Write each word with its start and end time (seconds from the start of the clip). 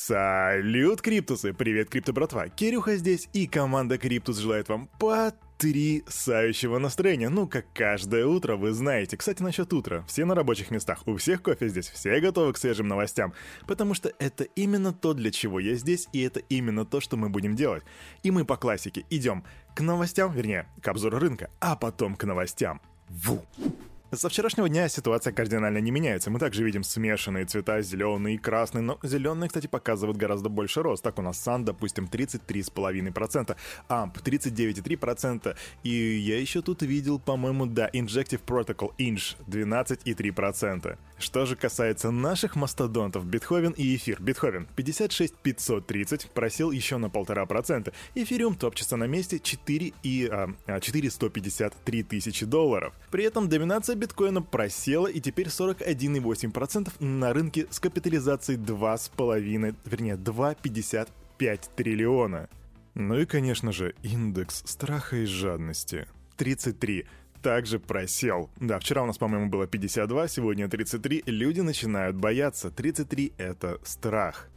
Салют, 0.00 1.02
Криптусы! 1.02 1.52
Привет, 1.52 1.90
Крипто 1.90 2.12
братва! 2.12 2.48
Кирюха 2.48 2.96
здесь, 2.96 3.28
и 3.32 3.48
команда 3.48 3.98
Криптус 3.98 4.38
желает 4.38 4.68
вам 4.68 4.88
потрясающего 5.00 6.78
настроения. 6.78 7.28
Ну, 7.28 7.48
как 7.48 7.66
каждое 7.74 8.24
утро, 8.24 8.54
вы 8.54 8.70
знаете. 8.70 9.16
Кстати, 9.16 9.42
насчет 9.42 9.72
утра. 9.72 10.04
Все 10.06 10.24
на 10.24 10.36
рабочих 10.36 10.70
местах, 10.70 11.02
у 11.06 11.16
всех 11.16 11.42
кофе 11.42 11.68
здесь, 11.68 11.88
все 11.88 12.20
готовы 12.20 12.52
к 12.52 12.58
свежим 12.58 12.86
новостям. 12.86 13.34
Потому 13.66 13.92
что 13.94 14.12
это 14.20 14.44
именно 14.44 14.92
то, 14.92 15.14
для 15.14 15.32
чего 15.32 15.58
я 15.58 15.74
здесь, 15.74 16.06
и 16.12 16.22
это 16.22 16.38
именно 16.48 16.86
то, 16.86 17.00
что 17.00 17.16
мы 17.16 17.28
будем 17.28 17.56
делать. 17.56 17.82
И 18.22 18.30
мы 18.30 18.44
по 18.44 18.56
классике 18.56 19.04
идем 19.10 19.42
к 19.74 19.80
новостям, 19.80 20.32
вернее, 20.32 20.68
к 20.80 20.86
обзору 20.86 21.18
рынка, 21.18 21.50
а 21.58 21.74
потом 21.74 22.14
к 22.14 22.22
новостям. 22.22 22.80
Ву! 23.08 23.44
Со 24.10 24.30
вчерашнего 24.30 24.70
дня 24.70 24.88
ситуация 24.88 25.34
кардинально 25.34 25.78
не 25.78 25.90
меняется. 25.90 26.30
Мы 26.30 26.38
также 26.38 26.64
видим 26.64 26.82
смешанные 26.82 27.44
цвета, 27.44 27.82
зеленый 27.82 28.36
и 28.36 28.38
красный, 28.38 28.80
но 28.80 28.98
зеленые, 29.02 29.48
кстати, 29.48 29.66
показывают 29.66 30.16
гораздо 30.16 30.48
больше 30.48 30.82
рост. 30.82 31.04
Так 31.04 31.18
у 31.18 31.22
нас 31.22 31.38
Сан, 31.38 31.66
допустим, 31.66 32.06
33,5%, 32.10 33.54
AMP 33.90 34.22
39,3%, 34.22 35.54
и 35.82 35.90
я 35.90 36.40
еще 36.40 36.62
тут 36.62 36.80
видел, 36.80 37.18
по-моему, 37.18 37.66
да, 37.66 37.90
Injective 37.90 38.40
Protocol, 38.46 38.92
Inch 38.96 39.36
12,3%. 39.46 40.96
Что 41.18 41.46
же 41.46 41.56
касается 41.56 42.10
наших 42.10 42.54
мастодонтов, 42.54 43.26
Бетховен 43.26 43.72
и 43.72 43.96
Эфир. 43.96 44.22
Бетховен 44.22 44.68
56,530, 44.76 46.30
просел 46.30 46.70
еще 46.70 46.96
на 46.96 47.06
1,5%. 47.06 47.92
Эфириум 48.14 48.54
топчется 48.54 48.96
на 48.96 49.04
месте 49.04 49.40
4 49.40 49.92
и 50.02 50.30
а, 50.30 50.80
453 50.80 52.02
тысячи 52.04 52.46
долларов. 52.46 52.94
При 53.10 53.24
этом 53.24 53.48
доминация 53.48 53.96
биткоина 53.96 54.42
просела 54.42 55.08
и 55.08 55.20
теперь 55.20 55.48
41,8% 55.48 57.04
на 57.04 57.32
рынке 57.32 57.66
с 57.70 57.80
капитализацией 57.80 58.58
2,5, 58.58 59.74
вернее 59.84 60.14
2,55 60.14 61.60
триллиона. 61.74 62.48
Ну 62.94 63.18
и, 63.18 63.26
конечно 63.26 63.72
же, 63.72 63.94
индекс 64.02 64.62
страха 64.66 65.16
и 65.16 65.24
жадности. 65.24 66.06
33 66.36 67.06
также 67.42 67.78
просел. 67.78 68.50
Да, 68.60 68.78
вчера 68.78 69.02
у 69.02 69.06
нас, 69.06 69.18
по-моему, 69.18 69.48
было 69.48 69.66
52, 69.66 70.28
сегодня 70.28 70.68
33. 70.68 71.22
Люди 71.26 71.60
начинают 71.60 72.16
бояться. 72.16 72.70
33— 72.70 73.32
это 73.38 73.78
страх. 73.84 74.48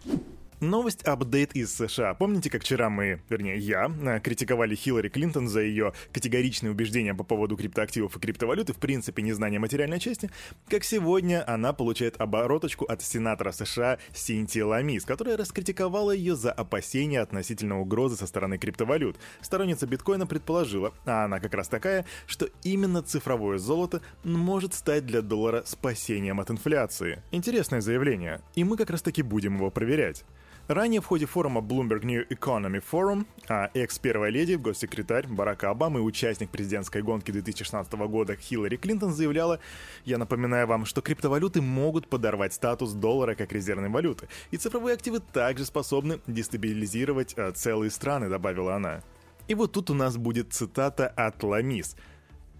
Новость 0.61 1.01
апдейт 1.01 1.55
из 1.55 1.75
США. 1.75 2.13
Помните, 2.13 2.51
как 2.51 2.61
вчера 2.61 2.91
мы, 2.91 3.19
вернее 3.29 3.57
я, 3.57 3.91
э, 3.99 4.19
критиковали 4.19 4.75
Хиллари 4.75 5.09
Клинтон 5.09 5.47
за 5.47 5.61
ее 5.61 5.93
категоричные 6.13 6.69
убеждения 6.69 7.15
по 7.15 7.23
поводу 7.23 7.57
криптоактивов 7.57 8.15
и 8.15 8.19
криптовалюты, 8.19 8.73
в 8.73 8.77
принципе, 8.77 9.23
незнание 9.23 9.59
материальной 9.59 9.99
части? 9.99 10.29
Как 10.69 10.83
сегодня 10.83 11.43
она 11.51 11.73
получает 11.73 12.21
обороточку 12.21 12.85
от 12.85 13.01
сенатора 13.01 13.53
США 13.53 13.97
Синтии 14.13 14.59
Ламис, 14.59 15.03
которая 15.03 15.35
раскритиковала 15.35 16.11
ее 16.11 16.35
за 16.35 16.51
опасения 16.51 17.21
относительно 17.21 17.79
угрозы 17.79 18.15
со 18.15 18.27
стороны 18.27 18.59
криптовалют. 18.59 19.17
Сторонница 19.41 19.87
биткоина 19.87 20.27
предположила, 20.27 20.93
а 21.05 21.25
она 21.25 21.39
как 21.39 21.55
раз 21.55 21.69
такая, 21.69 22.05
что 22.27 22.47
именно 22.61 23.01
цифровое 23.01 23.57
золото 23.57 24.03
может 24.23 24.75
стать 24.75 25.07
для 25.07 25.23
доллара 25.23 25.63
спасением 25.65 26.39
от 26.39 26.51
инфляции. 26.51 27.23
Интересное 27.31 27.81
заявление, 27.81 28.41
и 28.53 28.63
мы 28.63 28.77
как 28.77 28.91
раз 28.91 29.01
таки 29.01 29.23
будем 29.23 29.55
его 29.55 29.71
проверять. 29.71 30.23
Ранее 30.67 31.01
в 31.01 31.05
ходе 31.05 31.25
форума 31.25 31.61
Bloomberg 31.61 32.05
New 32.05 32.25
Economy 32.29 32.83
Forum 32.89 33.25
а 33.49 33.69
экс-первая 33.73 34.31
леди, 34.31 34.53
госсекретарь 34.53 35.27
Барака 35.27 35.69
Обамы 35.69 35.99
и 35.99 36.03
участник 36.03 36.49
президентской 36.49 37.01
гонки 37.01 37.31
2016 37.31 37.91
года 37.93 38.35
Хиллари 38.35 38.77
Клинтон 38.77 39.13
заявляла, 39.13 39.59
я 40.05 40.17
напоминаю 40.17 40.67
вам, 40.67 40.85
что 40.85 41.01
криптовалюты 41.01 41.61
могут 41.61 42.07
подорвать 42.07 42.53
статус 42.53 42.93
доллара 42.93 43.35
как 43.35 43.51
резервной 43.51 43.89
валюты, 43.89 44.29
и 44.51 44.57
цифровые 44.57 44.93
активы 44.93 45.19
также 45.19 45.65
способны 45.65 46.21
дестабилизировать 46.27 47.33
а, 47.37 47.51
целые 47.51 47.91
страны, 47.91 48.29
добавила 48.29 48.75
она. 48.75 49.01
И 49.47 49.55
вот 49.55 49.73
тут 49.73 49.89
у 49.89 49.93
нас 49.93 50.15
будет 50.15 50.53
цитата 50.53 51.07
от 51.07 51.43
Ламис– 51.43 51.97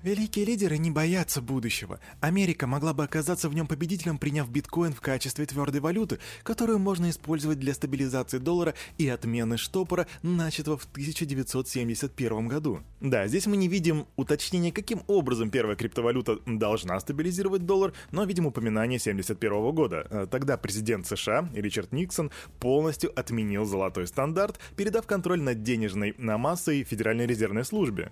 Великие 0.03 0.45
лидеры 0.45 0.79
не 0.79 0.89
боятся 0.89 1.41
будущего. 1.41 1.99
Америка 2.21 2.65
могла 2.65 2.93
бы 2.93 3.03
оказаться 3.03 3.49
в 3.49 3.53
нем 3.53 3.67
победителем, 3.67 4.17
приняв 4.17 4.49
биткоин 4.49 4.93
в 4.93 5.01
качестве 5.01 5.45
твердой 5.45 5.79
валюты, 5.79 6.17
которую 6.41 6.79
можно 6.79 7.11
использовать 7.11 7.59
для 7.59 7.75
стабилизации 7.75 8.39
доллара 8.39 8.73
и 8.97 9.07
отмены 9.07 9.57
штопора, 9.57 10.07
начатого 10.23 10.77
в 10.77 10.85
1971 10.85 12.47
году. 12.47 12.79
Да, 12.99 13.27
здесь 13.27 13.45
мы 13.45 13.57
не 13.57 13.67
видим 13.67 14.07
уточнения, 14.15 14.71
каким 14.71 15.03
образом 15.05 15.51
первая 15.51 15.75
криптовалюта 15.75 16.39
должна 16.47 16.99
стабилизировать 16.99 17.67
доллар, 17.67 17.93
но 18.11 18.23
видим 18.23 18.47
упоминание 18.47 18.97
1971 18.97 19.75
года. 19.75 20.07
Э, 20.09 20.27
тогда 20.29 20.57
президент 20.57 21.05
США 21.05 21.47
Ричард 21.53 21.91
Никсон 21.91 22.31
полностью 22.59 23.11
отменил 23.17 23.65
золотой 23.65 24.07
стандарт, 24.07 24.59
передав 24.75 25.05
контроль 25.05 25.41
над 25.41 25.61
денежной 25.61 26.15
на 26.17 26.39
массой 26.39 26.83
Федеральной 26.83 27.27
резервной 27.27 27.65
службе. 27.65 28.11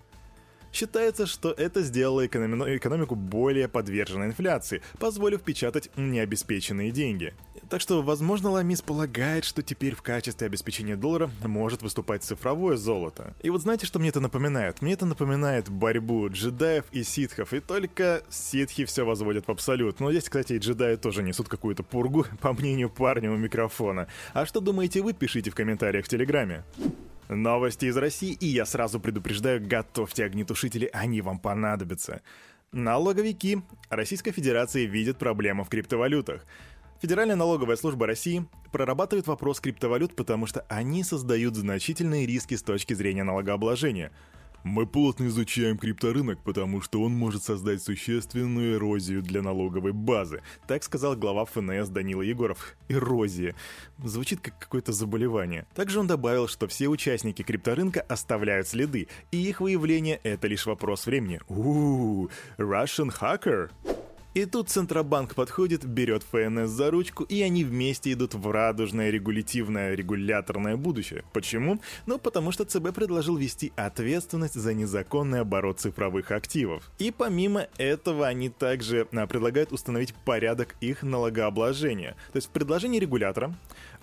Считается, 0.71 1.25
что 1.25 1.51
это 1.51 1.81
сделало 1.81 2.25
экономику 2.25 3.15
более 3.15 3.67
подверженной 3.67 4.27
инфляции, 4.27 4.81
позволив 4.99 5.41
печатать 5.41 5.89
необеспеченные 5.95 6.91
деньги. 6.91 7.33
Так 7.69 7.81
что, 7.81 8.01
возможно, 8.01 8.49
Ламис 8.49 8.81
полагает, 8.81 9.45
что 9.45 9.61
теперь 9.61 9.95
в 9.95 10.01
качестве 10.01 10.47
обеспечения 10.47 10.95
доллара 10.95 11.29
может 11.43 11.81
выступать 11.81 12.23
цифровое 12.23 12.77
золото. 12.77 13.35
И 13.41 13.49
вот 13.49 13.61
знаете, 13.61 13.85
что 13.85 13.99
мне 13.99 14.09
это 14.09 14.19
напоминает? 14.19 14.81
Мне 14.81 14.93
это 14.93 15.05
напоминает 15.05 15.69
борьбу 15.69 16.27
джедаев 16.29 16.85
и 16.91 17.03
ситхов, 17.03 17.53
и 17.53 17.59
только 17.59 18.23
ситхи 18.29 18.85
все 18.85 19.05
возводят 19.05 19.47
в 19.47 19.51
абсолют. 19.51 19.99
Но 19.99 20.11
здесь, 20.11 20.23
кстати, 20.23 20.53
и 20.53 20.57
джедаи 20.57 20.95
тоже 20.95 21.21
несут 21.21 21.47
какую-то 21.47 21.83
пургу, 21.83 22.25
по 22.41 22.53
мнению 22.53 22.89
парня 22.89 23.31
у 23.31 23.37
микрофона. 23.37 24.07
А 24.33 24.45
что 24.45 24.61
думаете 24.61 25.01
вы, 25.01 25.13
пишите 25.13 25.51
в 25.51 25.55
комментариях 25.55 26.05
в 26.05 26.09
Телеграме. 26.09 26.63
Новости 27.29 27.85
из 27.85 27.95
России, 27.95 28.33
и 28.33 28.47
я 28.47 28.65
сразу 28.65 28.99
предупреждаю, 28.99 29.65
готовьте 29.65 30.25
огнетушители, 30.25 30.89
они 30.91 31.21
вам 31.21 31.39
понадобятся. 31.39 32.21
Налоговики 32.71 33.61
Российской 33.89 34.31
Федерации 34.31 34.85
видят 34.85 35.19
проблему 35.19 35.63
в 35.63 35.69
криптовалютах. 35.69 36.45
Федеральная 37.01 37.35
налоговая 37.35 37.75
служба 37.75 38.07
России 38.07 38.45
прорабатывает 38.71 39.27
вопрос 39.27 39.59
криптовалют, 39.59 40.15
потому 40.15 40.47
что 40.47 40.65
они 40.69 41.03
создают 41.03 41.55
значительные 41.55 42.25
риски 42.25 42.55
с 42.55 42.63
точки 42.63 42.93
зрения 42.93 43.23
налогообложения– 43.23 44.11
мы 44.63 44.85
плотно 44.85 45.27
изучаем 45.27 45.77
крипторынок, 45.77 46.39
потому 46.43 46.81
что 46.81 47.01
он 47.01 47.13
может 47.13 47.43
создать 47.43 47.81
существенную 47.81 48.75
эрозию 48.75 49.21
для 49.21 49.41
налоговой 49.41 49.93
базы. 49.93 50.41
Так 50.67 50.83
сказал 50.83 51.15
глава 51.15 51.45
ФНС 51.45 51.89
Данила 51.89 52.21
Егоров. 52.21 52.75
Эрозия. 52.87 53.55
Звучит 54.03 54.41
как 54.41 54.57
какое-то 54.59 54.91
заболевание. 54.91 55.65
Также 55.75 55.99
он 55.99 56.07
добавил, 56.07 56.47
что 56.47 56.67
все 56.67 56.87
участники 56.87 57.41
крипторынка 57.41 58.01
оставляют 58.01 58.67
следы, 58.67 59.07
и 59.31 59.37
их 59.37 59.61
выявление— 59.61 60.19
это 60.23 60.47
лишь 60.47 60.65
вопрос 60.65 61.05
времени. 61.05 61.39
Ууу, 61.47 62.29
Russian 62.57 63.11
hacker? 63.19 63.69
И 64.35 64.45
тут 64.45 64.69
Центробанк 64.69 65.33
подходит, 65.33 65.85
берет 65.85 66.21
ФНС 66.21 66.69
за 66.69 66.91
ручку, 66.91 67.23
и 67.23 67.41
они 67.41 67.63
вместе 67.63 68.13
идут 68.13 68.35
в 68.35 68.51
радужное 68.51 69.09
регулятивное 69.09 69.95
регуляторное 69.95 70.77
будущее. 70.77 71.23
Почему? 71.33 71.81
Ну, 72.05 72.19
потому 72.19 72.51
что 72.51 72.63
ЦБ 72.63 72.93
предложил 72.93 73.37
вести 73.37 73.73
ответственность 73.75 74.53
за 74.53 74.75
незаконный 74.75 75.41
оборот 75.41 75.79
цифровых 75.79 76.29
активов. 76.29 76.91
И 76.99 77.09
помимо 77.09 77.67
этого 77.79 78.27
они 78.27 78.49
также 78.49 79.07
а, 79.13 79.25
предлагают 79.25 79.71
установить 79.71 80.13
порядок 80.13 80.75
их 80.79 81.01
налогообложения. 81.01 82.15
То 82.31 82.37
есть 82.37 82.49
в 82.49 82.51
предложении 82.51 82.99
регулятора 82.99 83.55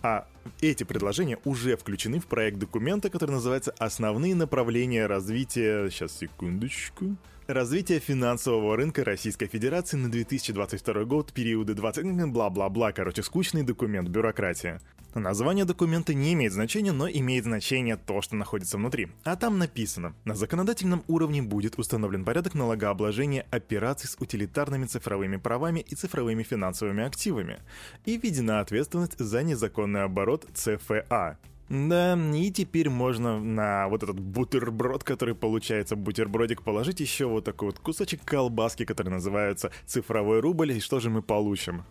а 0.03 0.27
эти 0.61 0.85
предложения 0.85 1.39
уже 1.45 1.77
включены 1.77 2.21
в 2.21 2.27
проект 2.27 2.59
документа, 2.59 3.11
который 3.11 3.31
называется 3.31 3.75
«Основные 3.79 4.35
направления 4.35 5.07
развития...» 5.07 5.89
Сейчас, 5.91 6.19
секундочку 6.19 7.17
развитие 7.47 8.01
финансового 8.01 8.77
рынка 8.77 9.05
Российской 9.05 9.47
Федерации 9.47 9.97
на 9.97 10.11
2022 10.11 11.05
год, 11.05 11.33
периоды 11.33 11.75
20... 11.75 12.27
бла-бла-бла, 12.27 12.93
короче, 12.93 13.23
скучный 13.23 13.63
документ, 13.63 14.09
бюрократия. 14.09 14.81
Название 15.15 15.65
документа 15.65 16.13
не 16.13 16.35
имеет 16.35 16.53
значения, 16.53 16.93
но 16.93 17.09
имеет 17.09 17.45
значение 17.45 17.97
то, 17.97 18.21
что 18.21 18.37
находится 18.37 18.77
внутри. 18.77 19.09
А 19.25 19.37
там 19.37 19.59
написано, 19.59 20.15
на 20.27 20.35
законодательном 20.35 21.05
уровне 21.09 21.41
будет 21.43 21.79
установлен 21.79 22.25
порядок 22.25 22.55
налогообложения 22.55 23.47
операций 23.51 24.11
с 24.11 24.17
утилитарными 24.21 24.85
цифровыми 24.85 25.39
правами 25.39 25.81
и 25.81 25.95
цифровыми 25.95 26.43
финансовыми 26.43 27.05
активами 27.05 27.61
и 28.05 28.19
введена 28.19 28.61
ответственность 28.61 29.19
за 29.19 29.43
незаконный 29.43 30.03
оборот 30.03 30.47
ЦФА. 30.53 31.39
Да, 31.69 32.17
и 32.35 32.51
теперь 32.53 32.89
можно 32.89 33.41
на 33.41 33.89
вот 33.89 34.05
этот 34.05 34.21
бутерброд, 34.21 35.03
который 35.03 35.35
получается 35.35 35.97
бутербродик, 35.97 36.63
положить 36.63 37.01
еще 37.01 37.27
вот 37.27 37.45
такой 37.45 37.69
вот 37.69 37.81
кусочек 37.81 38.25
колбаски, 38.25 38.85
который 38.85 39.09
называется 39.09 39.73
цифровой 39.85 40.41
рубль, 40.41 40.73
и 40.73 40.81
что 40.81 41.01
же 41.01 41.11
мы 41.11 41.23
получим? 41.23 41.85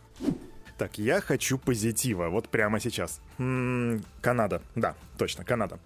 Так, 0.77 0.98
я 0.98 1.19
хочу 1.22 1.57
позитива, 1.57 2.30
вот 2.30 2.50
прямо 2.50 2.80
сейчас. 2.80 3.22
М-м, 3.38 4.04
Канада, 4.22 4.62
да, 4.75 4.95
точно, 5.18 5.44
Канада. 5.44 5.80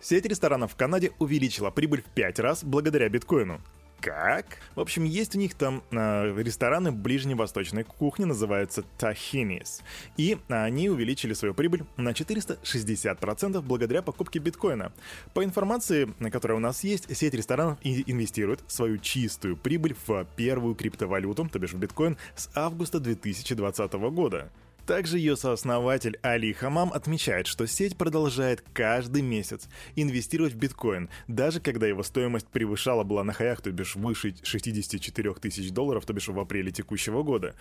Сеть 0.00 0.26
ресторанов 0.26 0.72
в 0.72 0.76
Канаде 0.76 1.12
увеличила 1.18 1.70
прибыль 1.70 2.02
в 2.02 2.06
5 2.06 2.38
раз 2.40 2.64
благодаря 2.64 3.08
биткоину. 3.08 3.60
Как? 4.00 4.58
В 4.74 4.80
общем, 4.80 5.04
есть 5.04 5.34
у 5.34 5.38
них 5.38 5.54
там 5.54 5.82
э, 5.90 6.34
рестораны 6.42 6.92
ближневосточной 6.92 7.84
кухни, 7.84 8.24
называются 8.24 8.84
Tahinis. 8.98 9.82
И 10.16 10.38
они 10.48 10.88
увеличили 10.88 11.34
свою 11.34 11.54
прибыль 11.54 11.84
на 11.96 12.10
460% 12.10 13.60
благодаря 13.62 14.02
покупке 14.02 14.38
биткоина. 14.38 14.92
По 15.34 15.44
информации, 15.44 16.12
которая 16.30 16.58
у 16.58 16.60
нас 16.60 16.84
есть, 16.84 17.14
сеть 17.16 17.34
ресторанов 17.34 17.78
инвестирует 17.82 18.60
свою 18.66 18.98
чистую 18.98 19.56
прибыль 19.56 19.96
в 20.06 20.26
первую 20.36 20.74
криптовалюту, 20.74 21.48
то 21.48 21.58
бишь 21.58 21.72
в 21.72 21.78
биткоин, 21.78 22.16
с 22.36 22.50
августа 22.54 23.00
2020 23.00 23.92
года. 23.92 24.50
Также 24.86 25.18
ее 25.18 25.36
сооснователь 25.36 26.18
Али 26.22 26.52
Хамам 26.52 26.92
отмечает, 26.92 27.46
что 27.46 27.66
сеть 27.66 27.96
продолжает 27.96 28.64
каждый 28.72 29.22
месяц 29.22 29.68
инвестировать 29.96 30.54
в 30.54 30.56
биткоин, 30.56 31.08
даже 31.28 31.60
когда 31.60 31.86
его 31.86 32.02
стоимость 32.02 32.48
превышала 32.48 33.04
была 33.04 33.24
на 33.24 33.32
хаях, 33.32 33.60
то 33.60 33.70
бишь 33.70 33.96
выше 33.96 34.34
64 34.42 35.34
тысяч 35.34 35.70
долларов, 35.70 36.04
то 36.06 36.12
бишь 36.12 36.28
в 36.28 36.38
апреле 36.38 36.72
текущего 36.72 37.22
года. 37.22 37.54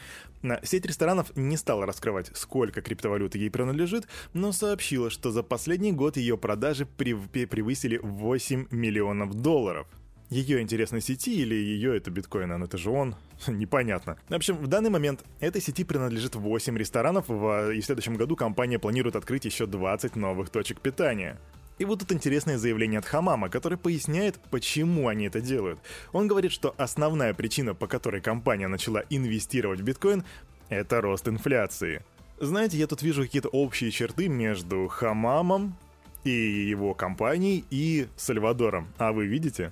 Сеть 0.63 0.85
ресторанов 0.85 1.35
не 1.35 1.57
стала 1.57 1.85
раскрывать, 1.85 2.31
сколько 2.35 2.81
криптовалюты 2.81 3.37
ей 3.37 3.49
принадлежит, 3.49 4.07
но 4.33 4.51
сообщила, 4.51 5.09
что 5.09 5.31
за 5.31 5.43
последний 5.43 5.91
год 5.91 6.17
ее 6.17 6.37
продажи 6.37 6.85
превысили 6.85 7.99
8 8.01 8.67
миллионов 8.71 9.33
долларов 9.33 9.87
ее 10.29 10.61
интересной 10.61 11.01
сети 11.01 11.41
или 11.41 11.55
ее 11.55 11.97
это 11.97 12.11
биткоин, 12.11 12.51
а 12.51 12.63
это 12.63 12.77
же 12.77 12.91
он, 12.91 13.15
непонятно. 13.47 14.17
В 14.29 14.33
общем, 14.33 14.55
в 14.57 14.67
данный 14.67 14.89
момент 14.89 15.25
этой 15.39 15.61
сети 15.61 15.83
принадлежит 15.83 16.35
8 16.35 16.77
ресторанов, 16.77 17.29
и 17.29 17.33
в 17.79 17.85
следующем 17.85 18.15
году 18.15 18.35
компания 18.35 18.79
планирует 18.79 19.15
открыть 19.15 19.45
еще 19.45 19.65
20 19.65 20.15
новых 20.15 20.49
точек 20.49 20.79
питания. 20.81 21.39
И 21.79 21.85
вот 21.85 21.99
тут 21.99 22.11
интересное 22.11 22.57
заявление 22.57 22.99
от 22.99 23.05
Хамама, 23.05 23.49
который 23.49 23.77
поясняет, 23.77 24.37
почему 24.51 25.07
они 25.07 25.27
это 25.27 25.39
делают. 25.39 25.79
Он 26.11 26.27
говорит, 26.27 26.51
что 26.51 26.75
основная 26.77 27.33
причина, 27.33 27.73
по 27.73 27.87
которой 27.87 28.21
компания 28.21 28.67
начала 28.67 29.03
инвестировать 29.09 29.79
в 29.79 29.83
биткоин, 29.83 30.25
это 30.67 30.99
рост 30.99 31.27
инфляции. 31.29 32.03
Знаете, 32.37 32.77
я 32.77 32.85
тут 32.85 33.01
вижу 33.01 33.23
какие-то 33.23 33.47
общие 33.47 33.91
черты 33.91 34.27
между 34.27 34.87
Хамамом 34.87 35.77
и 36.25 36.31
его 36.31 36.93
компанией 36.93 37.63
и 37.69 38.07
Сальвадором. 38.17 38.89
А 38.97 39.13
вы 39.13 39.25
видите? 39.25 39.71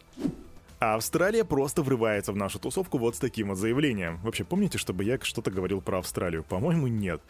А 0.79 0.95
Австралия 0.95 1.44
просто 1.44 1.81
врывается 1.81 2.31
в 2.31 2.35
нашу 2.35 2.59
тусовку 2.59 2.97
вот 3.00 3.15
с 3.15 3.19
таким 3.19 3.50
вот 3.50 3.57
заявлением. 3.57 4.19
Вообще, 4.24 4.44
помните, 4.44 4.77
чтобы 4.77 5.03
я 5.03 5.18
что-то 5.21 5.50
говорил 5.50 5.81
про 5.81 6.00
Австралию? 6.00 6.44
По-моему, 6.44 6.88
нет. 6.88 7.21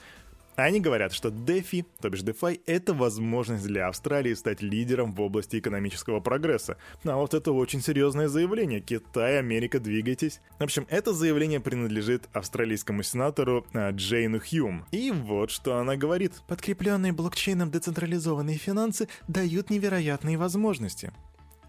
Они 0.58 0.80
говорят, 0.80 1.14
что 1.14 1.30
DeFi, 1.30 1.86
то 2.02 2.10
бишь 2.10 2.24
DeFi, 2.24 2.60
это 2.66 2.96
возможность 2.96 3.64
для 3.64 3.88
Австралии 3.88 4.34
стать 4.34 4.64
лидером 4.64 5.14
в 5.14 5.22
области 5.22 5.60
экономического 5.60 6.20
прогресса. 6.20 6.78
А 7.06 7.16
вот 7.16 7.36
это 7.36 7.52
очень 7.52 7.80
серьезное 7.80 8.28
заявление. 8.28 8.82
Китай, 8.82 9.38
Америка, 9.38 9.80
двигайтесь. 9.80 10.42
В 10.58 10.64
общем, 10.64 10.88
это 10.90 11.14
заявление 11.14 11.60
принадлежит 11.60 12.28
австралийскому 12.34 13.04
сенатору 13.04 13.68
а, 13.74 13.92
Джейну 13.92 14.40
Хьюм. 14.40 14.86
И 14.92 15.12
вот 15.12 15.52
что 15.52 15.78
она 15.78 15.96
говорит. 15.96 16.34
Подкрепленные 16.48 17.14
блокчейном 17.14 17.70
децентрализованные 17.70 18.58
финансы 18.58 19.08
дают 19.28 19.70
невероятные 19.70 20.40
возможности. 20.40 21.14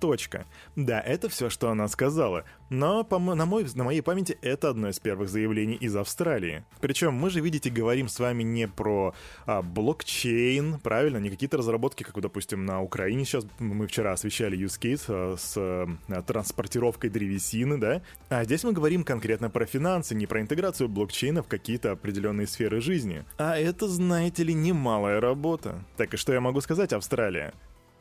Точка. 0.00 0.46
Да, 0.76 1.00
это 1.00 1.28
все, 1.28 1.50
что 1.50 1.70
она 1.70 1.88
сказала. 1.88 2.44
Но, 2.70 3.02
по 3.02 3.18
на, 3.18 3.46
мой, 3.46 3.66
на 3.74 3.84
моей 3.84 4.02
памяти, 4.02 4.38
это 4.42 4.68
одно 4.70 4.90
из 4.90 5.00
первых 5.00 5.28
заявлений 5.28 5.74
из 5.74 5.96
Австралии. 5.96 6.64
Причем 6.80 7.14
мы 7.14 7.30
же, 7.30 7.40
видите, 7.40 7.70
говорим 7.70 8.08
с 8.08 8.18
вами 8.20 8.42
не 8.42 8.68
про 8.68 9.14
а, 9.46 9.62
блокчейн, 9.62 10.78
правильно, 10.78 11.18
не 11.18 11.30
какие-то 11.30 11.56
разработки, 11.56 12.02
как, 12.02 12.20
допустим, 12.20 12.64
на 12.64 12.82
Украине 12.82 13.24
сейчас. 13.24 13.46
Мы 13.58 13.86
вчера 13.86 14.12
освещали 14.12 14.58
use 14.58 14.78
case 14.78 15.04
а, 15.08 15.36
с 15.36 15.54
а, 15.56 16.22
транспортировкой 16.22 17.10
древесины, 17.10 17.78
да? 17.78 18.02
А 18.28 18.44
здесь 18.44 18.64
мы 18.64 18.72
говорим 18.72 19.02
конкретно 19.02 19.50
про 19.50 19.66
финансы, 19.66 20.14
не 20.14 20.26
про 20.26 20.40
интеграцию 20.40 20.88
блокчейна 20.88 21.42
в 21.42 21.48
какие-то 21.48 21.92
определенные 21.92 22.46
сферы 22.46 22.80
жизни. 22.80 23.24
А 23.38 23.56
это, 23.56 23.88
знаете 23.88 24.44
ли, 24.44 24.54
немалая 24.54 25.20
работа. 25.20 25.84
Так 25.96 26.14
и 26.14 26.16
что 26.16 26.32
я 26.32 26.40
могу 26.40 26.60
сказать, 26.60 26.92
Австралия? 26.92 27.54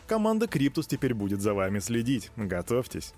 Команда 0.08 0.48
Криптус 0.48 0.88
теперь 0.88 1.14
будет 1.14 1.42
за 1.42 1.54
вами 1.54 1.80
следить. 1.80 2.32
Готовьтесь. 2.38 3.14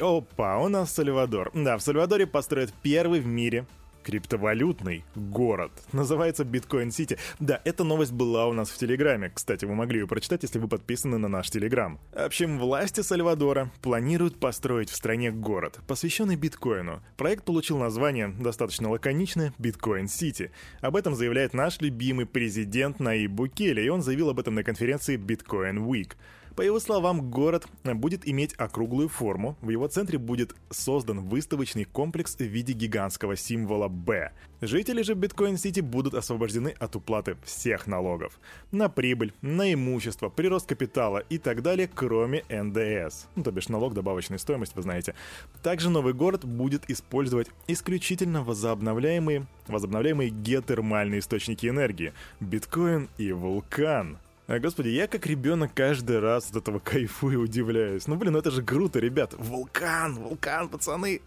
Опа, 0.00 0.58
у 0.58 0.68
нас 0.68 0.92
Сальвадор. 0.92 1.50
Да, 1.54 1.76
в 1.76 1.82
Сальвадоре 1.82 2.26
построят 2.26 2.72
первый 2.82 3.20
в 3.20 3.26
мире 3.26 3.66
криптовалютный 4.02 5.04
город. 5.14 5.72
Называется 5.92 6.44
Bitcoin 6.44 6.90
City. 6.90 7.18
Да, 7.40 7.60
эта 7.64 7.84
новость 7.84 8.12
была 8.12 8.46
у 8.46 8.52
нас 8.52 8.70
в 8.70 8.78
Телеграме. 8.78 9.30
Кстати, 9.34 9.64
вы 9.64 9.74
могли 9.74 10.00
ее 10.00 10.06
прочитать, 10.06 10.42
если 10.42 10.58
вы 10.58 10.68
подписаны 10.68 11.18
на 11.18 11.28
наш 11.28 11.50
Телеграм. 11.50 11.98
В 12.12 12.18
общем, 12.18 12.58
власти 12.58 13.00
Сальвадора 13.00 13.70
планируют 13.80 14.38
построить 14.38 14.90
в 14.90 14.96
стране 14.96 15.30
город, 15.30 15.80
посвященный 15.86 16.36
биткоину. 16.36 17.02
Проект 17.16 17.44
получил 17.44 17.78
название, 17.78 18.28
достаточно 18.28 18.90
лаконичное, 18.90 19.54
Bitcoin 19.58 20.08
City. 20.08 20.50
Об 20.80 20.96
этом 20.96 21.14
заявляет 21.14 21.54
наш 21.54 21.80
любимый 21.80 22.26
президент 22.26 23.00
Найиб 23.00 23.30
Букеле, 23.30 23.82
и 23.82 23.88
он 23.88 24.02
заявил 24.02 24.30
об 24.30 24.40
этом 24.40 24.54
на 24.54 24.64
конференции 24.64 25.16
Bitcoin 25.16 25.78
Week. 25.86 26.12
По 26.56 26.62
его 26.62 26.80
словам, 26.80 27.30
город 27.30 27.66
будет 27.84 28.28
иметь 28.28 28.54
округлую 28.54 29.08
форму. 29.08 29.56
В 29.62 29.70
его 29.70 29.88
центре 29.88 30.18
будет 30.18 30.54
создан 30.70 31.20
выставочный 31.20 31.84
комплекс 31.84 32.36
в 32.36 32.42
виде 32.42 32.74
гигантского 32.74 33.36
символа 33.36 33.88
«B». 33.88 34.32
Жители 34.60 35.02
же 35.02 35.14
Биткоин-Сити 35.14 35.80
будут 35.80 36.14
освобождены 36.14 36.74
от 36.78 36.94
уплаты 36.94 37.36
всех 37.44 37.86
налогов. 37.86 38.38
На 38.70 38.88
прибыль, 38.88 39.32
на 39.40 39.72
имущество, 39.72 40.28
прирост 40.28 40.68
капитала 40.68 41.18
и 41.18 41.38
так 41.38 41.62
далее, 41.62 41.90
кроме 41.92 42.44
НДС. 42.48 43.26
Ну, 43.34 43.42
то 43.42 43.50
бишь 43.50 43.68
налог 43.68 43.94
добавочной 43.94 44.38
стоимости, 44.38 44.74
вы 44.76 44.82
знаете. 44.82 45.14
Также 45.62 45.90
новый 45.90 46.12
город 46.12 46.44
будет 46.44 46.88
использовать 46.88 47.48
исключительно 47.66 48.44
возобновляемые, 48.44 49.46
возобновляемые 49.66 50.30
геотермальные 50.30 51.20
источники 51.20 51.66
энергии. 51.66 52.12
Биткоин 52.40 53.08
и 53.18 53.32
вулкан. 53.32 54.18
А, 54.52 54.58
господи, 54.58 54.88
я 54.90 55.06
как 55.06 55.26
ребенок 55.26 55.70
каждый 55.74 56.18
раз 56.18 56.50
от 56.50 56.56
этого 56.56 56.78
кайфую 56.78 57.32
и 57.32 57.36
удивляюсь. 57.36 58.06
Ну, 58.06 58.16
блин, 58.16 58.34
ну 58.34 58.38
это 58.38 58.50
же 58.50 58.62
круто, 58.62 58.98
ребят. 58.98 59.32
Вулкан, 59.38 60.14
вулкан, 60.16 60.68
пацаны. 60.68 61.22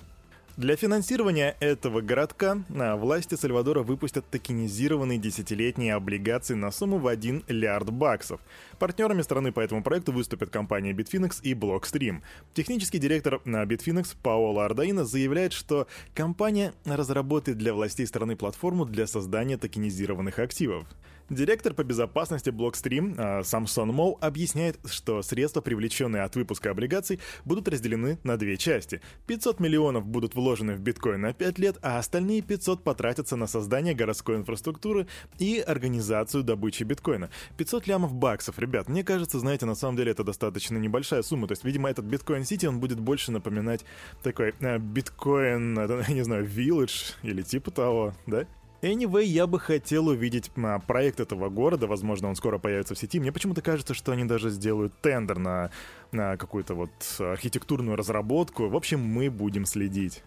Для 0.57 0.75
финансирования 0.75 1.57
этого 1.59 2.01
городка 2.01 2.63
на 2.69 2.95
власти 2.95 3.33
Сальвадора 3.33 3.81
выпустят 3.81 4.29
токенизированные 4.29 5.17
десятилетние 5.17 5.95
облигации 5.95 6.53
на 6.53 6.69
сумму 6.69 6.99
в 6.99 7.07
1 7.07 7.45
миллиард 7.49 7.89
баксов. 7.89 8.39
Партнерами 8.77 9.23
страны 9.23 9.51
по 9.51 9.59
этому 9.59 9.81
проекту 9.81 10.11
выступят 10.11 10.51
компания 10.51 10.93
Bitfinex 10.93 11.39
и 11.41 11.55
Blockstream. 11.55 12.21
Технический 12.53 12.99
директор 12.99 13.41
на 13.43 13.63
Bitfinex 13.63 14.15
Паоло 14.21 14.65
Ардаина 14.65 15.03
заявляет, 15.03 15.51
что 15.51 15.87
компания 16.13 16.75
разработает 16.85 17.57
для 17.57 17.73
властей 17.73 18.05
страны 18.05 18.35
платформу 18.35 18.85
для 18.85 19.07
создания 19.07 19.57
токенизированных 19.57 20.37
активов. 20.37 20.85
Директор 21.29 21.73
по 21.73 21.83
безопасности 21.83 22.49
Blockstream 22.49 23.15
а, 23.17 23.43
Самсон 23.43 23.89
Моу 23.89 24.19
объясняет, 24.21 24.77
что 24.85 25.23
средства, 25.23 25.59
привлеченные 25.59 26.21
от 26.21 26.35
выпуска 26.35 26.69
облигаций, 26.69 27.19
будут 27.45 27.67
разделены 27.67 28.19
на 28.23 28.37
две 28.37 28.57
части. 28.57 29.01
500 29.25 29.59
миллионов 29.59 30.05
будут 30.05 30.35
вложены 30.35 30.75
в 30.75 30.81
биткоин 30.81 31.21
на 31.21 31.33
5 31.33 31.57
лет, 31.57 31.77
а 31.81 31.97
остальные 31.97 32.43
500 32.43 32.83
потратятся 32.83 33.37
на 33.37 33.47
создание 33.47 33.95
городской 33.95 34.35
инфраструктуры 34.35 35.07
и 35.39 35.59
организацию 35.59 36.43
добычи 36.43 36.83
биткоина. 36.83 37.31
500 37.57 37.87
лямов 37.87 38.13
баксов, 38.13 38.59
ребят, 38.59 38.87
мне 38.87 39.03
кажется, 39.03 39.39
знаете, 39.39 39.65
на 39.65 39.73
самом 39.73 39.97
деле 39.97 40.11
это 40.11 40.23
достаточно 40.23 40.77
небольшая 40.77 41.23
сумма. 41.23 41.47
То 41.47 41.53
есть, 41.53 41.63
видимо, 41.63 41.89
этот 41.89 42.05
биткоин 42.05 42.45
Сити, 42.45 42.67
он 42.67 42.79
будет 42.79 42.99
больше 42.99 43.31
напоминать 43.31 43.83
такой 44.21 44.53
э, 44.59 44.77
биткоин, 44.77 45.75
я 46.07 46.13
не 46.13 46.23
знаю, 46.23 46.45
Village 46.45 47.15
или 47.23 47.41
типа 47.41 47.71
того, 47.71 48.13
да? 48.27 48.45
Anyway, 48.81 49.23
я 49.23 49.47
бы 49.47 49.59
хотел 49.59 50.07
увидеть 50.07 50.51
а, 50.57 50.79
проект 50.79 51.19
этого 51.19 51.49
города, 51.49 51.87
возможно, 51.87 52.29
он 52.29 52.35
скоро 52.35 52.57
появится 52.57 52.95
в 52.95 52.97
сети. 52.97 53.19
Мне 53.19 53.31
почему-то 53.31 53.61
кажется, 53.61 53.93
что 53.93 54.11
они 54.11 54.25
даже 54.25 54.49
сделают 54.49 54.93
тендер 55.01 55.39
на, 55.39 55.71
на 56.11 56.37
какую-то 56.37 56.75
вот 56.75 56.91
архитектурную 57.19 57.95
разработку. 57.95 58.67
В 58.67 58.75
общем, 58.75 58.99
мы 58.99 59.29
будем 59.29 59.65
следить. 59.65 60.23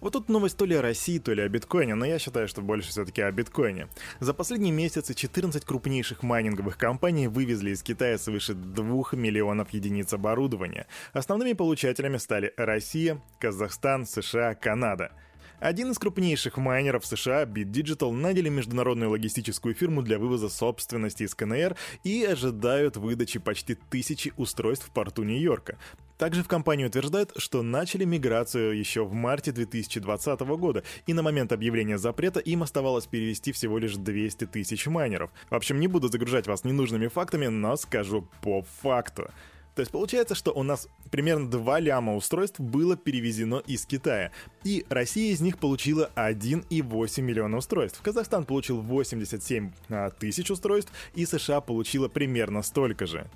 Вот 0.00 0.14
тут 0.14 0.30
новость 0.30 0.56
то 0.56 0.64
ли 0.64 0.74
о 0.74 0.82
России, 0.82 1.18
то 1.18 1.32
ли 1.34 1.42
о 1.42 1.48
биткоине, 1.48 1.94
но 1.94 2.06
я 2.06 2.18
считаю, 2.18 2.48
что 2.48 2.62
больше 2.62 2.88
все-таки 2.88 3.20
о 3.20 3.30
биткоине. 3.30 3.88
За 4.18 4.32
последние 4.32 4.72
месяцы 4.72 5.12
14 5.12 5.62
крупнейших 5.64 6.22
майнинговых 6.22 6.78
компаний 6.78 7.28
вывезли 7.28 7.72
из 7.72 7.82
Китая 7.82 8.16
свыше 8.16 8.54
2 8.54 9.04
миллионов 9.12 9.70
единиц 9.74 10.12
оборудования. 10.14 10.86
Основными 11.12 11.52
получателями 11.52 12.16
стали 12.16 12.54
Россия, 12.56 13.20
Казахстан, 13.38 14.06
США, 14.06 14.54
Канада– 14.54 15.12
один 15.60 15.90
из 15.90 15.98
крупнейших 15.98 16.56
майнеров 16.56 17.04
США, 17.06 17.44
Bit 17.44 17.70
Digital, 17.70 18.12
наняли 18.12 18.48
международную 18.48 19.10
логистическую 19.10 19.74
фирму 19.74 20.02
для 20.02 20.18
вывоза 20.18 20.48
собственности 20.48 21.24
из 21.24 21.34
КНР 21.34 21.76
и 22.02 22.24
ожидают 22.24 22.96
выдачи 22.96 23.38
почти 23.38 23.74
тысячи 23.74 24.32
устройств 24.36 24.88
в 24.88 24.90
порту 24.90 25.22
Нью-Йорка. 25.22 25.78
Также 26.16 26.42
в 26.42 26.48
компании 26.48 26.84
утверждают, 26.84 27.32
что 27.36 27.62
начали 27.62 28.04
миграцию 28.04 28.78
еще 28.78 29.04
в 29.04 29.12
марте 29.12 29.52
2020 29.52 30.40
года, 30.40 30.82
и 31.06 31.14
на 31.14 31.22
момент 31.22 31.52
объявления 31.52 31.96
запрета 31.96 32.40
им 32.40 32.62
оставалось 32.62 33.06
перевести 33.06 33.52
всего 33.52 33.78
лишь 33.78 33.96
200 33.96 34.46
тысяч 34.46 34.86
майнеров. 34.86 35.30
В 35.48 35.54
общем, 35.54 35.80
не 35.80 35.88
буду 35.88 36.08
загружать 36.08 36.46
вас 36.46 36.64
ненужными 36.64 37.08
фактами, 37.08 37.46
но 37.46 37.76
скажу 37.76 38.28
по 38.42 38.62
факту. 38.82 39.30
То 39.74 39.80
есть 39.80 39.92
получается, 39.92 40.34
что 40.34 40.52
у 40.52 40.62
нас 40.62 40.88
примерно 41.10 41.50
2 41.50 41.80
ляма 41.80 42.16
устройств 42.16 42.60
было 42.60 42.96
перевезено 42.96 43.62
из 43.66 43.86
Китая. 43.86 44.32
И 44.64 44.84
Россия 44.88 45.32
из 45.32 45.40
них 45.40 45.58
получила 45.58 46.10
1,8 46.16 47.22
миллиона 47.22 47.58
устройств. 47.58 48.00
Казахстан 48.02 48.44
получил 48.44 48.80
87 48.80 49.70
а, 49.88 50.10
тысяч 50.10 50.50
устройств, 50.50 50.92
и 51.14 51.24
США 51.24 51.60
получила 51.60 52.08
примерно 52.08 52.62
столько 52.62 53.06
же. 53.06 53.26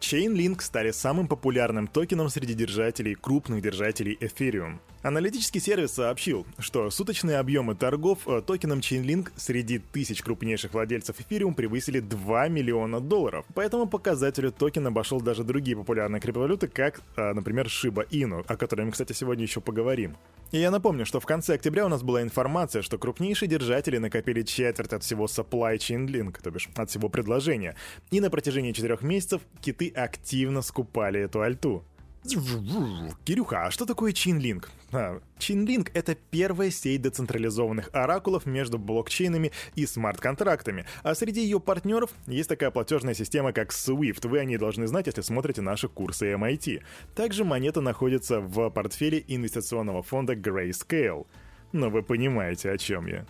Chainlink 0.00 0.60
стали 0.60 0.90
самым 0.90 1.26
популярным 1.26 1.86
токеном 1.86 2.28
среди 2.28 2.54
держателей, 2.54 3.14
крупных 3.14 3.62
держателей 3.62 4.16
Ethereum. 4.20 4.78
Аналитический 5.06 5.60
сервис 5.60 5.92
сообщил, 5.92 6.44
что 6.58 6.90
суточные 6.90 7.38
объемы 7.38 7.76
торгов 7.76 8.26
э, 8.26 8.42
токеном 8.44 8.80
Chainlink 8.80 9.30
среди 9.36 9.78
тысяч 9.78 10.20
крупнейших 10.20 10.74
владельцев 10.74 11.14
Ethereum 11.20 11.54
превысили 11.54 12.00
2 12.00 12.48
миллиона 12.48 13.00
долларов. 13.00 13.44
По 13.54 13.60
этому 13.60 13.86
показателю 13.86 14.50
токен 14.50 14.84
обошел 14.84 15.20
даже 15.20 15.44
другие 15.44 15.76
популярные 15.76 16.20
криптовалюты, 16.20 16.66
как, 16.66 17.02
э, 17.14 17.32
например, 17.34 17.66
Shiba 17.66 18.08
Inu, 18.10 18.44
о 18.48 18.56
которой 18.56 18.84
мы, 18.84 18.90
кстати, 18.90 19.12
сегодня 19.12 19.44
еще 19.44 19.60
поговорим. 19.60 20.16
И 20.50 20.58
я 20.58 20.72
напомню, 20.72 21.06
что 21.06 21.20
в 21.20 21.24
конце 21.24 21.54
октября 21.54 21.86
у 21.86 21.88
нас 21.88 22.02
была 22.02 22.20
информация, 22.20 22.82
что 22.82 22.98
крупнейшие 22.98 23.48
держатели 23.48 23.98
накопили 23.98 24.42
четверть 24.42 24.92
от 24.92 25.04
всего 25.04 25.26
supply 25.26 25.76
Chainlink, 25.76 26.38
то 26.42 26.50
бишь 26.50 26.68
от 26.74 26.90
всего 26.90 27.08
предложения. 27.08 27.76
И 28.10 28.18
на 28.18 28.28
протяжении 28.28 28.72
четырех 28.72 29.02
месяцев 29.02 29.42
киты 29.60 29.88
активно 29.88 30.62
скупали 30.62 31.20
эту 31.20 31.42
альту. 31.42 31.84
Кирюха, 33.24 33.66
а 33.66 33.70
что 33.70 33.86
такое 33.86 34.12
Chainlink? 34.12 34.66
А, 34.92 35.20
Chainlink— 35.38 35.90
это 35.94 36.14
первая 36.14 36.70
сеть 36.70 37.02
децентрализованных 37.02 37.90
оракулов 37.92 38.46
между 38.46 38.78
блокчейнами 38.78 39.52
и 39.74 39.86
смарт-контрактами, 39.86 40.86
а 41.02 41.14
среди 41.14 41.42
ее 41.42 41.60
партнеров 41.60 42.10
есть 42.26 42.48
такая 42.48 42.70
платежная 42.70 43.14
система, 43.14 43.52
как 43.52 43.70
Swift. 43.70 44.26
Вы 44.28 44.40
о 44.40 44.44
ней 44.44 44.56
должны 44.56 44.86
знать, 44.86 45.06
если 45.06 45.20
смотрите 45.20 45.60
наши 45.60 45.88
курсы 45.88 46.32
MIT. 46.32 46.82
Также 47.14 47.44
монета 47.44 47.80
находится 47.80 48.40
в 48.40 48.70
портфеле 48.70 49.24
инвестиционного 49.26 50.02
фонда 50.02 50.34
Grayscale. 50.34 51.26
Но 51.72 51.90
вы 51.90 52.02
понимаете, 52.02 52.70
о 52.70 52.78
чем 52.78 53.06
я. 53.06 53.26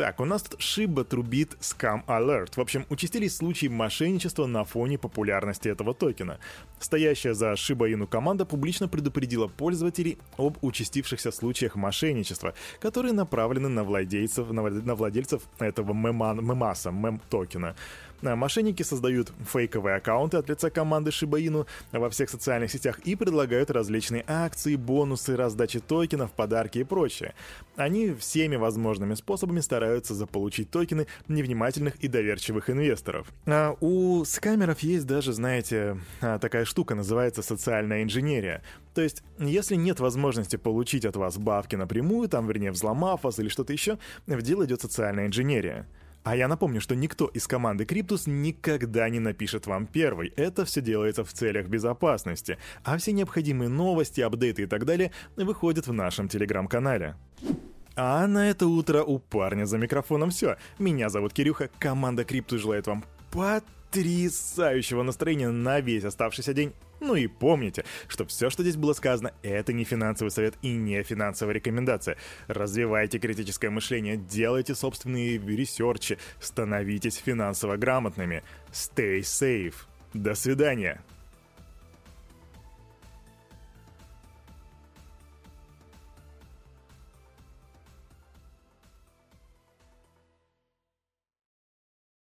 Так, 0.00 0.18
у 0.18 0.24
нас 0.24 0.42
тут 0.42 0.62
Шиба 0.62 1.04
трубит 1.04 1.58
Scam 1.60 2.06
Alert. 2.06 2.52
В 2.56 2.60
общем, 2.62 2.86
участились 2.88 3.36
случаи 3.36 3.66
мошенничества 3.66 4.46
на 4.46 4.64
фоне 4.64 4.96
популярности 4.96 5.68
этого 5.68 5.92
токена. 5.92 6.38
Стоящая 6.78 7.34
за 7.34 7.52
Shiba 7.52 7.86
Inu 7.92 8.06
команда 8.06 8.46
публично 8.46 8.88
предупредила 8.88 9.46
пользователей 9.46 10.16
об 10.38 10.56
участившихся 10.62 11.30
случаях 11.30 11.76
мошенничества, 11.76 12.54
которые 12.80 13.12
направлены 13.12 13.68
на 13.68 13.84
владельцев, 13.84 14.50
на 14.50 14.94
владельцев 14.94 15.42
этого 15.58 15.92
меман, 15.92 16.42
мемаса, 16.42 16.90
мем-токена. 16.90 17.76
Э, 18.22 18.34
мошенники 18.34 18.82
создают 18.82 19.32
фейковые 19.52 19.96
аккаунты 19.96 20.36
от 20.36 20.48
лица 20.48 20.70
команды 20.70 21.10
Inu 21.10 21.66
во 21.92 22.10
всех 22.10 22.30
социальных 22.30 22.70
сетях 22.70 22.98
и 23.00 23.16
предлагают 23.16 23.70
различные 23.70 24.24
акции, 24.26 24.76
бонусы, 24.76 25.36
раздачи 25.36 25.80
токенов, 25.80 26.32
подарки 26.32 26.78
и 26.78 26.84
прочее. 26.84 27.34
Они 27.76 28.12
всеми 28.14 28.56
возможными 28.56 29.14
способами 29.14 29.60
стараются 29.60 30.14
заполучить 30.14 30.70
токены 30.70 31.06
невнимательных 31.28 31.96
и 31.96 32.08
доверчивых 32.08 32.70
инвесторов. 32.70 33.28
А 33.46 33.76
у 33.80 34.24
скамеров 34.24 34.80
есть 34.80 35.06
даже, 35.06 35.32
знаете, 35.32 35.98
а, 36.20 36.38
такая 36.38 36.64
штука, 36.64 36.94
называется 36.94 37.42
социальная 37.42 38.02
инженерия. 38.02 38.62
То 38.94 39.02
есть, 39.02 39.22
если 39.38 39.76
нет 39.76 40.00
возможности 40.00 40.56
получить 40.56 41.04
от 41.04 41.16
вас 41.16 41.38
бабки 41.38 41.76
напрямую, 41.76 42.28
там, 42.28 42.46
вернее, 42.46 42.72
взломав 42.72 43.24
вас 43.24 43.38
или 43.38 43.48
что-то 43.48 43.72
еще, 43.72 43.98
в 44.26 44.42
дело 44.42 44.64
идет 44.64 44.82
социальная 44.82 45.26
инженерия. 45.26 45.86
А 46.22 46.36
я 46.36 46.48
напомню, 46.48 46.80
что 46.80 46.94
никто 46.94 47.26
из 47.26 47.46
команды 47.46 47.86
Криптус 47.86 48.26
никогда 48.26 49.08
не 49.08 49.20
напишет 49.20 49.66
вам 49.66 49.86
первый. 49.86 50.32
Это 50.36 50.64
все 50.64 50.80
делается 50.82 51.24
в 51.24 51.32
целях 51.32 51.66
безопасности. 51.66 52.58
А 52.84 52.98
все 52.98 53.12
необходимые 53.12 53.68
новости, 53.70 54.20
апдейты 54.20 54.62
и 54.62 54.66
так 54.66 54.84
далее 54.84 55.12
выходят 55.36 55.86
в 55.86 55.92
нашем 55.92 56.28
телеграм-канале. 56.28 57.16
А 57.96 58.26
на 58.26 58.50
это 58.50 58.66
утро 58.66 59.02
у 59.02 59.18
парня 59.18 59.64
за 59.64 59.78
микрофоном 59.78 60.30
все. 60.30 60.56
Меня 60.78 61.08
зовут 61.08 61.32
Кирюха, 61.32 61.70
команда 61.78 62.24
Криптус 62.24 62.60
желает 62.60 62.86
вам 62.86 63.04
потрясающего 63.30 65.02
настроения 65.02 65.50
на 65.50 65.80
весь 65.80 66.04
оставшийся 66.04 66.52
день 66.52 66.72
ну 67.00 67.14
и 67.14 67.26
помните, 67.26 67.84
что 68.08 68.24
все, 68.26 68.50
что 68.50 68.62
здесь 68.62 68.76
было 68.76 68.92
сказано, 68.92 69.32
это 69.42 69.72
не 69.72 69.84
финансовый 69.84 70.28
совет 70.28 70.54
и 70.62 70.72
не 70.72 71.02
финансовая 71.02 71.54
рекомендация. 71.54 72.16
Развивайте 72.46 73.18
критическое 73.18 73.70
мышление, 73.70 74.16
делайте 74.16 74.74
собственные 74.74 75.38
ресерчи, 75.38 76.18
становитесь 76.40 77.16
финансово 77.16 77.76
грамотными. 77.76 78.42
Stay 78.72 79.20
safe. 79.20 79.74
До 80.12 80.34
свидания. 80.34 81.02